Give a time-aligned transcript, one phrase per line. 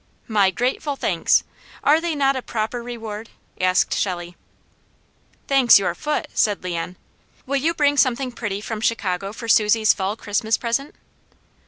[0.27, 1.43] "My grateful thanks.
[1.83, 4.35] Are they not a proper reward?" asked Shelley.
[5.47, 6.97] "Thanks your foot!" said Leon.
[7.45, 10.95] "Will you bring something pretty from Chicago for Susie Fall's Christmas present?"